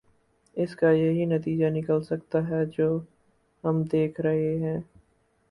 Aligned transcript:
اس 0.57 0.75
کا 0.75 0.91
یہی 0.91 1.25
نتیجہ 1.27 1.65
نکل 1.71 2.01
سکتا 2.01 2.47
ہے 2.49 2.65
جو 2.77 2.87
ہم 3.63 3.81
دیکھ 3.91 4.21
رہے 4.21 4.57
ہیں۔ 4.59 4.79